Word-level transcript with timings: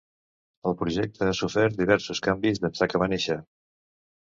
El 0.69 0.75
projecte 0.79 1.27
ha 1.27 1.35
sofert 1.41 1.77
diversos 1.83 2.23
canvis 2.31 2.65
d’ençà 2.65 2.91
que 2.95 3.05
va 3.05 3.13
néixer. 3.15 3.39